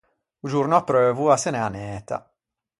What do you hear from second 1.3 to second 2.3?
a se n’é anæta.